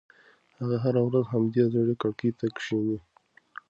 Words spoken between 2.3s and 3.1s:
ته کښېني.